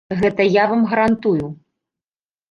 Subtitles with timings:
[0.19, 1.45] Гэта я вам гарантую.